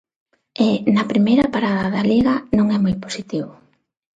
[0.67, 3.51] E, na primeira parada da Liga, non é moi positivo.